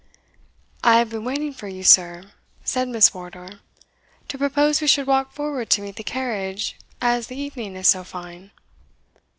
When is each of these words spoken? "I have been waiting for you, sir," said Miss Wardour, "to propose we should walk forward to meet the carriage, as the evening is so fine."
"I 0.83 0.97
have 0.97 1.11
been 1.11 1.23
waiting 1.25 1.53
for 1.53 1.67
you, 1.67 1.83
sir," 1.83 2.31
said 2.63 2.87
Miss 2.87 3.13
Wardour, 3.13 3.59
"to 4.29 4.37
propose 4.39 4.81
we 4.81 4.87
should 4.87 5.05
walk 5.05 5.31
forward 5.31 5.69
to 5.69 5.81
meet 5.83 5.95
the 5.97 6.03
carriage, 6.03 6.75
as 6.99 7.27
the 7.27 7.37
evening 7.39 7.75
is 7.75 7.89
so 7.89 8.03
fine." 8.03 8.49